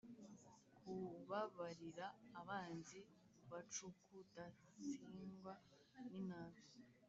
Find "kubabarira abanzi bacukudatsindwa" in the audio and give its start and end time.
0.79-5.53